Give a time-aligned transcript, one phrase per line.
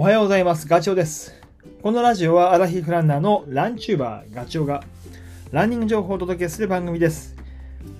[0.00, 0.66] おはようございます。
[0.66, 1.34] ガチョウです。
[1.82, 4.82] このラジオはアラヒフランナーのランチューバーガチョウが
[5.52, 7.36] ランニング情報をお届けする番組です。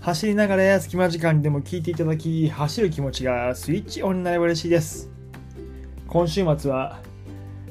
[0.00, 5.10] 走りながらや隙間時間にでも聞いていただき、走る気持ちがスイッチオンになれば嬉しいです。
[6.08, 7.00] 今週末は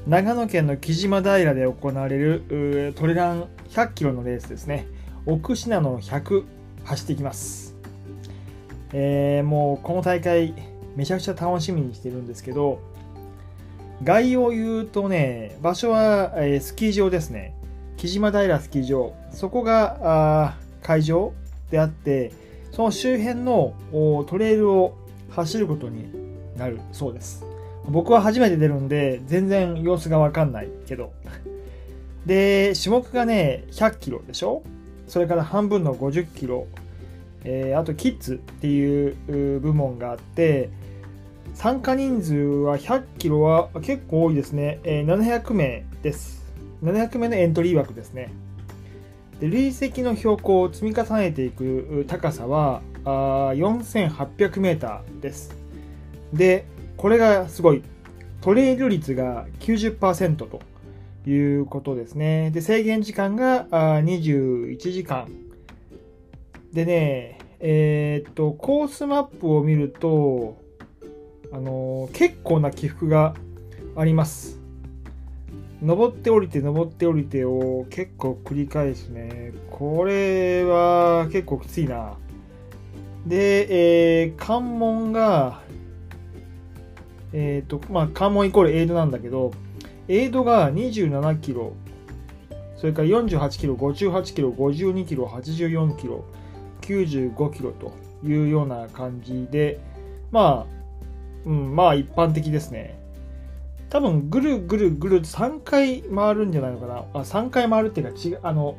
[0.06, 4.86] 長野県の木島平で行われるトレラン100キロのレースですね。
[5.26, 6.46] 奥信濃100
[6.84, 7.76] 走っていきます。
[8.94, 10.54] えーもうこの大会
[10.96, 12.80] めちゃくちゃ楽しみにしてるんですけど、
[14.04, 17.54] 概要を言うとね、場所は、えースキー場ですね。
[17.98, 19.14] 木島平スキー場。
[19.32, 21.34] そこが会場
[21.70, 22.32] であって、
[22.72, 23.74] その周辺の
[24.28, 24.98] トレイルを
[25.30, 26.06] 走ることに
[26.58, 27.46] なるそうです。
[27.88, 31.12] 僕は初めて出るんで、全然様子がわかんないけど。
[32.26, 34.64] で、種目がね、100キロでしょ？
[35.08, 36.68] それから半分の50キロ。
[37.44, 40.70] えーあとキッズっていう部門があって、
[41.60, 44.80] 参加人数は100キロは結構多いですね。
[44.86, 46.42] えー700名です。
[46.82, 48.32] 700名のエントリー枠ですね。
[49.42, 55.54] で累積の標高を積み重ねていく高さは4800メーターです。
[56.32, 56.64] で、
[56.96, 57.84] これがすごい。
[58.40, 60.62] トレイル率が90%と
[61.30, 62.52] いうことですね。
[62.52, 65.28] で、制限時間が21時間。
[66.72, 70.69] でね、えーっと、コースマップを見ると、
[71.52, 73.34] あのー結構な起伏が
[73.96, 74.60] あります。
[75.82, 79.54] 登って降りて登って降りてを結構繰り返すね。
[79.72, 82.14] これは結構きついな。
[83.26, 85.62] で、えー関門が、
[87.34, 89.52] えっ、と、まあ、関門イコールエイドなんだけど、
[90.08, 91.74] エイドが27キロ、
[92.76, 96.26] それから48キロ、58キロ、52キロ、84キロ、
[96.82, 99.80] 95キロというような感じで、
[100.32, 100.79] まあ、
[101.46, 103.00] うん、まあ一般的ですね。
[103.90, 107.06] 多分ぐるぐるぐる3回回るんじゃないのかな。
[107.14, 108.78] あ3回回るっていうか違う、あの、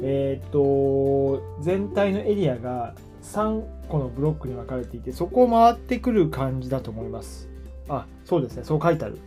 [0.00, 7.48] えーっと、全体のエリアが3個のブロックに分かれていて、そこを回ってくる感じだと思います。
[7.88, 9.18] あ、そうですね、そう書いてある。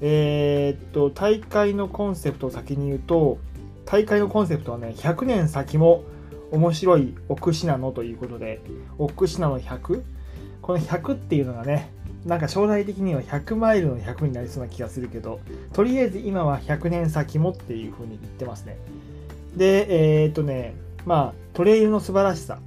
[0.00, 3.38] えーっと、大会のコンセプトを先に言うと、
[3.84, 6.04] 大会のコンセプトはね、100年先も
[6.52, 8.60] 面白い奥信濃ということで、
[8.98, 10.02] 奥信濃100
[10.62, 11.92] この100っていうのがね、
[12.24, 15.40] なんか将来的には100マイルの100になりそうな気がするけど、
[15.72, 18.76] とりあえず今は100年先もっていう風に言ってますね。
[19.56, 20.74] で、えーっとね、
[21.06, 22.58] まあ、トレイルの素晴らしさ。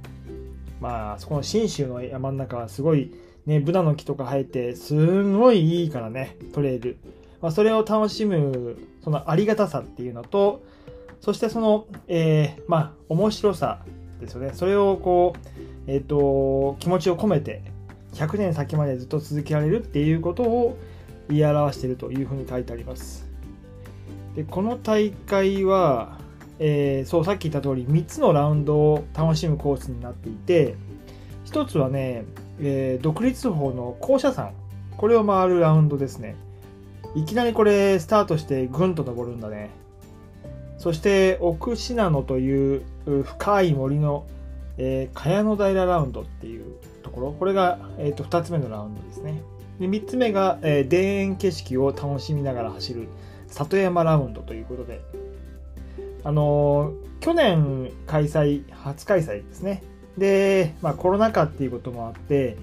[0.80, 3.10] まあ、そこの信州の山の中はすごい、
[3.46, 6.98] ね、ブナの木とか生えて、すんごいいいからね、トレイル。
[7.40, 10.62] まあ、それを楽しむ、そのありがたさっていうのと、
[11.20, 13.80] そしてその、えーまあ、面白さ
[14.20, 14.50] ですよね。
[14.52, 15.34] それをこ
[15.86, 17.62] う、えっ、と、気持ちを込めて、
[18.14, 20.78] 100年先までずっと続けられるっていうことを
[21.28, 23.28] 言い表しているというふうに書いてあります。
[24.34, 26.18] で、この大会は、
[26.58, 30.76] えーそう、さっき言った通り、3つのラウンドを楽しむコースになっていて、
[31.46, 32.24] 1つはね、
[32.60, 34.52] えー独立峰の校舎山。
[34.96, 36.36] これを回るラウンドですね。
[37.16, 39.70] いきなりこれ、スタートしてぐんと登るんだね。
[40.78, 42.82] そして、奥信濃という
[43.24, 44.26] 深い森の、
[44.78, 47.32] えー、茅野平ラウンドっていうところ。
[47.32, 49.42] これが、えー、と2つ目のラウンドですね。
[49.78, 53.08] で3つ目が、えー田園景色を楽しみながら走る
[53.48, 55.00] 里山ラウンドということで、
[56.24, 59.82] あのー去年開催、初開催ですね。
[60.18, 62.58] で、まあ、コロナ禍っていうこともあって、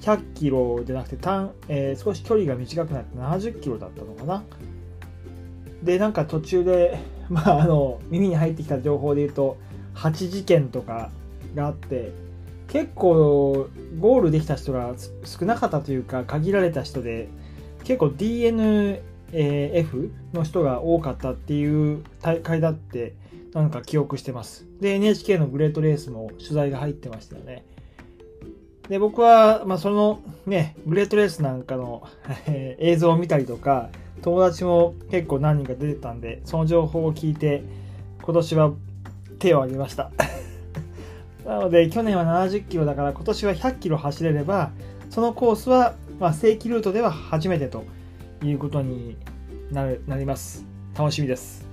[0.00, 4.44] 100キロじゃなくて単、えー少し距離が短くなって70キロだったのかな。
[5.82, 6.98] で、なんか途中で、
[7.28, 9.56] まあ、あの、耳に入ってきた情報で言うと、
[9.94, 11.10] 8事件とか
[11.56, 12.12] があって、
[12.68, 13.68] 結構
[13.98, 14.94] ゴールできた人が
[15.24, 17.28] 少なかったというか、限られた人で、
[17.84, 19.00] 結構 DNF
[20.32, 23.14] の人が多かったっていう大会だって、
[23.52, 24.66] なんか記憶してます。
[24.80, 27.64] で、NHK のグレートレースも取材が入ってましたよね。
[28.88, 32.06] で、僕は、まあ、そのね、グレートレースなんかの
[32.46, 33.90] 映像を見たりとか、
[34.22, 37.62] 友達も結構何人か出てたんで、その情報を聞いて、
[38.22, 38.72] 今年は
[39.38, 40.10] 手を挙げました。
[41.46, 44.72] なので、去年は70キロだから、今年は100キロ走れれば、
[45.10, 47.84] そのコースは、まあ、正規ルートでは初めてと
[48.42, 49.16] いうことに
[49.70, 50.64] なるなります。
[50.98, 51.68] 楽しみです。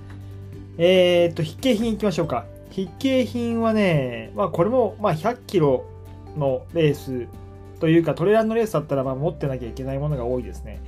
[0.78, 2.46] えー、っと、筆記品いきましょうか。
[2.70, 5.84] 筆記品はね、まあ、これも、まあ、100キロ
[6.36, 7.26] のレース
[7.80, 10.80] というか、トレランのレースだったら、まあ、持ってなきゃいけないものが多いですね。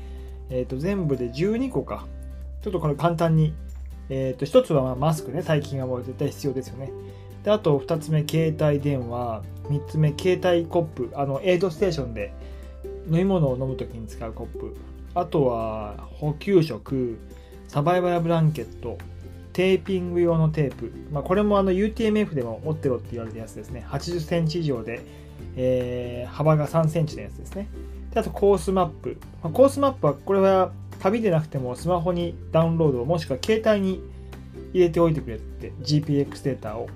[0.48, 2.06] えー、っと、全部で12個か。
[2.62, 3.52] ちょっとこれ簡単に。
[4.08, 6.92] えー、っと、一つはまあマスクね、最近はもう絶対必要ですよね。
[7.46, 9.44] で、あと2つ目、携帯電話。
[9.68, 11.12] 3つ目、携帯コップ。
[11.14, 12.34] あの、エイドステーションで
[13.08, 14.76] 飲み物を飲むときに使うコップ。
[15.14, 17.18] あとは補給食、
[17.68, 18.98] サバイバルブランケット、
[19.52, 23.86] テーピング用のテープ、まあ、これもあの UTMF でも持ってろって言われたやつですね。
[23.90, 25.02] 80センチ以上で、
[25.54, 27.68] えー、幅が3センチのやつですね。
[28.12, 29.18] であとコースマップ。
[29.44, 34.02] まあ、コースマップはこれは旅でなくてもスマホにダウンロードもしくは携帯に
[34.74, 36.88] 入れておいてくれって GPX データを。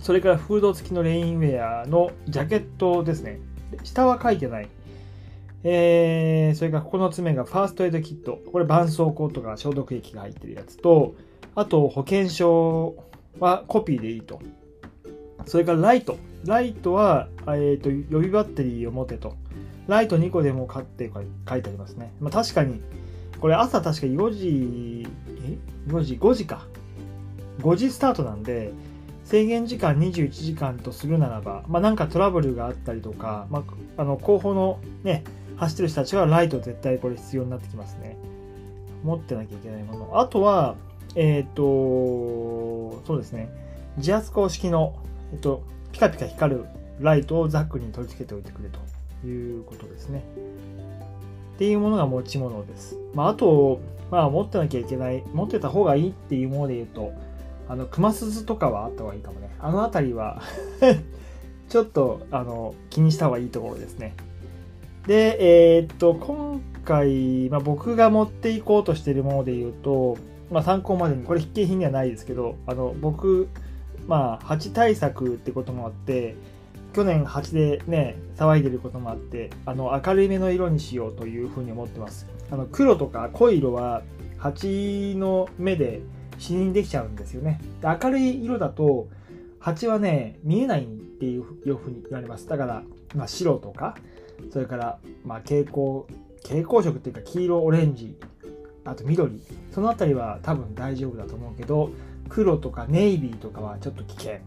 [0.00, 3.40] それからフード付きのレインウェアのジャケットですね。
[3.82, 4.68] 下は書いてない。
[5.64, 8.40] えー、それから9つ目がファーストエイドキット。
[8.52, 11.14] これ絆創膏とか消毒液が入ってるやつと、
[11.54, 12.96] あと保険証
[13.40, 14.40] はコピーでいいと。
[15.46, 16.18] それからライト。
[16.44, 19.34] ライトは、えーと、予備バッテリーを持てと。
[19.88, 22.12] ライト2個でも買って書いてありますね。
[22.20, 22.80] まあ、確かに、
[23.40, 25.06] これ朝確か4時、
[25.88, 26.66] え ?4 時、5時か。
[27.60, 28.72] 5時スタートなんで、
[29.26, 33.64] 制限時間21時間とするならば、まあ、なんかトラブルがあったりとか、ま
[33.96, 35.24] あ、あの後方のね、
[35.56, 38.16] 走ってる人たちはライト絶対これ必要になってきますね。
[39.02, 40.20] 持ってなきゃいけないもの。
[40.20, 40.76] あとは、
[41.16, 43.48] えっ、ー、と、そうですね。
[43.96, 44.94] 自圧公式の、
[45.32, 46.64] えっ、と、ピカピカ光る
[47.00, 48.78] ライトをザックに取り付けておいてくれと
[49.26, 50.22] いうことですね。
[51.56, 52.96] っていうものが持ち物です。
[53.12, 53.80] まあ、あと、
[54.10, 57.12] まあ、持ってなきゃいけない、持ってた方がいいっていうもので言うと、
[57.68, 59.50] あの、熊鈴とかはあった方がいいかもね。
[59.58, 60.42] あの辺りは
[61.68, 64.14] ちょっと、あの、気にした方がいいところですね。
[65.06, 70.16] で、えー、っと、今回、まあ、僕が持っていこうとしているもので言うと、
[70.50, 73.48] まあ、参考までに、これ必見品ではないですけど、あの、僕、
[74.06, 76.36] まあ、蜂対策ってこともあって、
[76.92, 82.26] 去年蜂でね、騒いでることもあって、あの、明るい目の色にしようというふうに思ってます。
[82.50, 84.02] あの、黒とか濃い色は、
[84.38, 86.00] 蜂の目で
[86.38, 87.60] 死にできちゃうんですよね。
[87.80, 89.08] で明るい色だと、
[89.58, 92.48] 蜂はね、見えないっていうふうに言われます。
[92.48, 92.82] だから、
[93.14, 93.96] まあ、白とか、
[94.52, 96.04] それから、まあ、蛍光、
[96.42, 98.16] 蛍光色っていうか黄色、オレンジ、
[98.84, 99.40] あと緑、
[99.72, 101.90] そのあたりは多分大丈夫だと思うけど、
[102.28, 104.38] 黒とかネイビーとかはちょっと危険。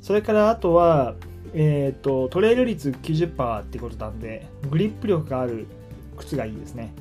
[0.00, 1.14] それからあとは、
[1.52, 5.66] えっ、ー、と、トレイル率90%ってことなんで、グリップ力がある
[6.16, 6.92] 靴がいいですね。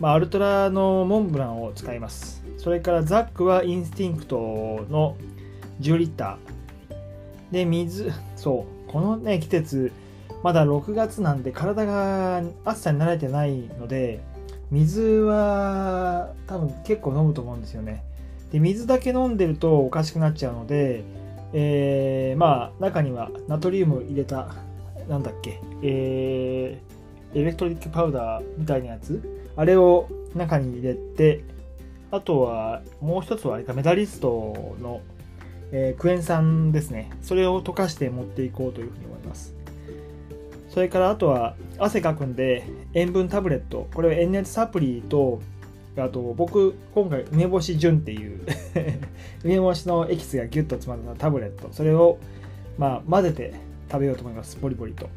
[0.00, 2.43] まあ、アルトラのモンブランを使います。
[2.64, 5.18] それからザックはインスティンクトの
[5.82, 7.52] 10リッター。
[7.52, 9.92] で、水、そう、このね、季節、
[10.42, 14.20] まだ6月なんで体が暑さに慣れてないので、
[14.70, 18.02] 水は多分結構飲むと思うんですよね。
[18.50, 21.04] で、水だけ飲んでるとおかしくなっちゃうので、
[21.52, 24.54] えー、まあ、中にはナトリウム入れた、
[25.06, 29.20] なんだっけ、えー、エレクトリックパウダーみたいなやつ、
[29.54, 31.44] あれを中に入れて、
[32.14, 35.00] あとは、もう一つはあれか、メダリストの、
[35.72, 37.10] えー、クエン酸ですね。
[37.22, 39.54] それを溶かして持っていこうというふうに思います。
[40.68, 42.64] それからあとは、汗かくんで、
[42.94, 43.88] 塩分タブレット。
[43.94, 45.40] これは塩熱サプリと、
[45.96, 48.40] あと僕、今回、梅干し純っていう
[49.44, 51.68] 梅干しのエキスがギュッと詰まったタブレット。
[51.70, 52.18] それを、
[52.78, 53.54] まあ、混ぜて
[53.90, 54.56] 食べようと思います。
[54.56, 55.08] ポリポリと。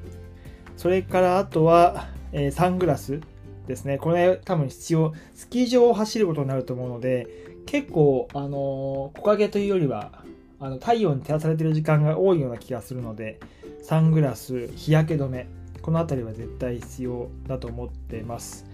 [0.76, 3.20] それからあとは、えー、サングラス。
[3.68, 3.98] ですね。
[3.98, 7.28] これ多分必要、スキー場を走ることになると思うので、
[7.66, 10.24] 結構、あの木陰というよりは、
[10.60, 13.40] あの太陽に照らされてる時間が多いような気がするので、
[13.84, 15.48] サングラス、日焼け止め、
[15.82, 18.66] この辺りは絶対必要だと思ってます。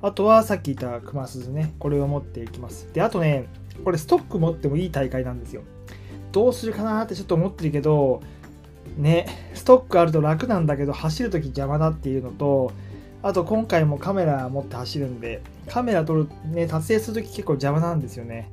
[0.00, 2.88] あとはさっき言ったクマスズね、これを持っていきます。
[2.92, 3.46] で、あとね、
[3.84, 5.62] これストック持ってもいい大会なんですよ。
[6.32, 8.20] どうするかなってちょっと思ってるけど、
[8.96, 12.72] ね、ストックあると楽なんだけど、走るとき邪魔だっていうのと、
[13.22, 18.50] あと今回もカメラ持って走るんで、カメラ撮る、ね、撮影するとき結構邪魔なんですよね。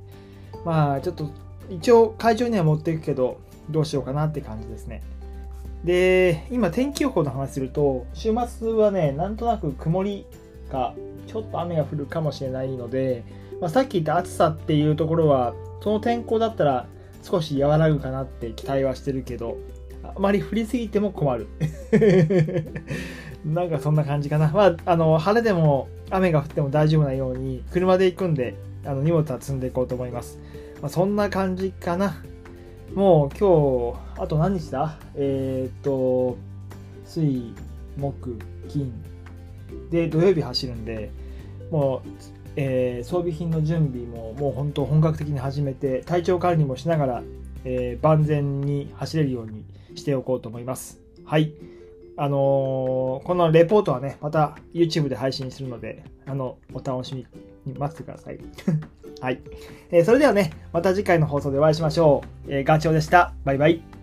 [0.66, 1.30] まあちょっと
[1.70, 5.02] 一応会場には持っていくけど、どうしようかなって感じですね。
[5.84, 10.26] で、今天気予報の話すると、週末はね、なんとなく曇り
[10.72, 10.94] か、
[11.28, 13.24] ちょっと雨が降るかもしれないので、
[13.62, 16.88] まあ、さっき言った暑さっていうところは、その天候だったら
[17.24, 19.58] 少し和らぐかなって期待はしてるけど、
[20.04, 21.48] あまり降りすぎても困る。
[23.46, 24.52] なんかそんな感じかな。
[24.52, 28.56] まあ、あの、晴れでも雨が降っても大丈夫なように、車で行くんで、
[28.86, 30.40] あの荷物は積んでいこうと思います。
[30.82, 32.24] まあ、そんな感じかな。
[32.94, 34.98] もう今日、あと何日だ？
[35.16, 36.38] えー、っと、
[37.06, 37.54] 水、
[37.98, 38.92] 木、金。
[39.92, 41.12] で、土曜日走るんで、
[41.72, 42.10] もう、
[42.56, 47.24] えー、装備品の準備ももう本当本格的に始めて、体調管理もしながら、
[47.64, 49.64] えー、万全に走れるように
[49.96, 51.00] しておこうと思います。
[51.26, 51.54] はい。
[52.22, 57.26] あのー、このレポートはね、また YouTube で配信するので、あの、お楽しみ
[57.66, 58.40] に待っててください。
[59.22, 59.40] はい。
[59.90, 62.54] えー、それではね、また次回の放送でお会いしましょう。
[62.54, 63.34] えー、ガチョウでした。
[63.46, 63.99] バイバイ。